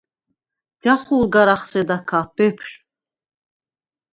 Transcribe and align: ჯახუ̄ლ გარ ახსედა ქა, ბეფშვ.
ჯახუ̄ლ 0.83 1.23
გარ 1.33 1.49
ახსედა 1.55 1.97
ქა, 2.07 2.19
ბეფშვ. 2.35 2.73